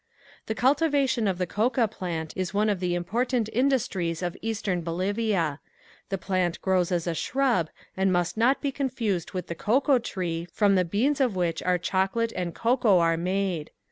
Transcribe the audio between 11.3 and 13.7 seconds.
which our chocolate and cocoa are made.